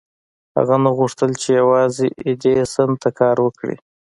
[0.57, 3.75] هغه نه غوښتل چې يوازې ايډېسن ته کار وکړي.